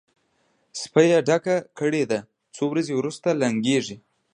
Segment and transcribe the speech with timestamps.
[0.81, 2.19] سپۍ یې ډکه کړې ده؛
[2.55, 3.97] څو ورځې روسته لنګېږي.